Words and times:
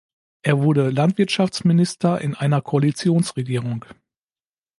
Er 0.41 0.57
wurde 0.63 0.89
Landwirtschaftsminister 0.89 2.19
in 2.21 2.33
einer 2.33 2.63
Koalitionsregierung. 2.63 3.85